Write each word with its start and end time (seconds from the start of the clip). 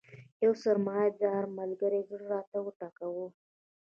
یو 0.43 0.53
سرمایه 0.63 1.07
دار 1.21 1.43
ملګري 1.59 2.01
زړه 2.09 2.25
راته 2.33 2.57
وټکاوه. 2.65 3.27